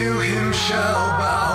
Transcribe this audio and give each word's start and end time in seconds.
to 0.00 0.18
him 0.20 0.50
shall 0.54 1.08
bow. 1.18 1.49